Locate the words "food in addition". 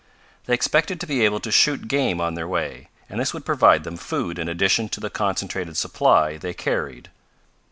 3.97-4.89